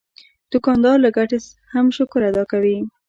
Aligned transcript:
دوکاندار 0.51 0.97
له 1.05 1.09
ګټې 1.17 1.37
هم 1.73 1.85
شکر 1.97 2.21
ادا 2.29 2.43
کوي. 2.51 2.77